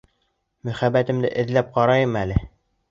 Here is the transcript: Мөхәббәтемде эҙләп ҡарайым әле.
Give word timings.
Мөхәббәтемде 0.69 1.33
эҙләп 1.45 1.71
ҡарайым 1.79 2.21
әле. 2.27 2.45